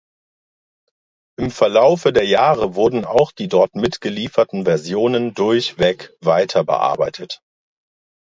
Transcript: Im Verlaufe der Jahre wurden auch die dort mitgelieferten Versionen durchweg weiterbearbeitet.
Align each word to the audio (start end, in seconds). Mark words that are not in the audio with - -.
Im 1.37 1.51
Verlaufe 1.51 2.11
der 2.11 2.25
Jahre 2.25 2.73
wurden 2.73 3.05
auch 3.05 3.31
die 3.31 3.47
dort 3.47 3.75
mitgelieferten 3.75 4.65
Versionen 4.65 5.35
durchweg 5.35 6.17
weiterbearbeitet. 6.21 7.39